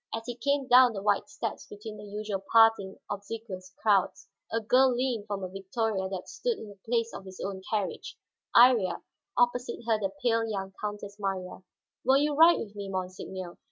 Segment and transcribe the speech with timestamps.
[0.15, 4.95] As he came down the wide steps between the usual parting, obsequious crowds, a girl
[4.95, 8.17] leaned from a victoria that stood in the place of his own carriage,
[8.55, 9.03] Iría,
[9.37, 11.61] opposite her the pale young Countess Marya.
[12.03, 13.59] "Will you ride with me, monseigneur?"